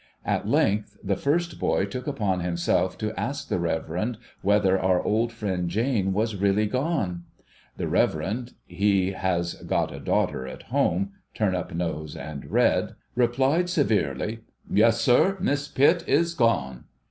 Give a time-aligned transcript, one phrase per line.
[0.25, 5.31] At length, the first hoy took upon himself to ask the Reverend whether our old
[5.31, 7.25] friend Jane was really gone?
[7.77, 13.69] The Reverend (he has got a daughter at home— turn up nose, and red) replied
[13.69, 14.39] severely,'
[14.71, 15.37] Yes, sir.
[15.39, 16.85] Miss Pitt is gone.'